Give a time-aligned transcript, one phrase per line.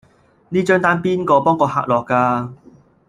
[0.49, 2.53] 呢張單邊個幫個客落㗎